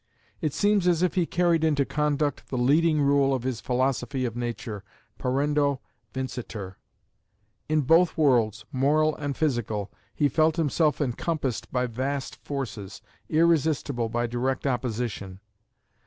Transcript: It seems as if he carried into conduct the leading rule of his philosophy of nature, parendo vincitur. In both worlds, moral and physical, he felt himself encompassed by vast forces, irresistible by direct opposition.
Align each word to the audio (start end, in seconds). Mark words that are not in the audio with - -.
It 0.41 0.51
seems 0.51 0.87
as 0.87 1.03
if 1.03 1.13
he 1.13 1.27
carried 1.27 1.63
into 1.63 1.85
conduct 1.85 2.47
the 2.49 2.57
leading 2.57 3.03
rule 3.03 3.35
of 3.35 3.43
his 3.43 3.61
philosophy 3.61 4.25
of 4.25 4.35
nature, 4.35 4.83
parendo 5.19 5.77
vincitur. 6.11 6.77
In 7.69 7.81
both 7.81 8.17
worlds, 8.17 8.65
moral 8.71 9.15
and 9.17 9.37
physical, 9.37 9.91
he 10.15 10.27
felt 10.27 10.55
himself 10.55 11.01
encompassed 11.01 11.71
by 11.71 11.85
vast 11.85 12.37
forces, 12.37 13.03
irresistible 13.29 14.09
by 14.09 14.25
direct 14.25 14.65
opposition. 14.65 15.39